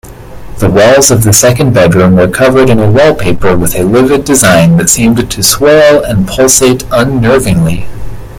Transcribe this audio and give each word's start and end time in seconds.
The 0.57 0.67
walls 0.67 1.11
of 1.11 1.21
the 1.23 1.31
second 1.31 1.73
bedroom 1.75 2.15
were 2.15 2.27
covered 2.27 2.71
in 2.71 2.79
a 2.79 2.89
wallpaper 2.89 3.55
with 3.55 3.75
a 3.75 3.83
livid 3.83 4.25
design 4.25 4.77
that 4.77 4.89
seemed 4.89 5.29
to 5.29 5.43
swirl 5.43 6.03
and 6.03 6.27
pulsate 6.27 6.81
unnervingly. 6.89 7.85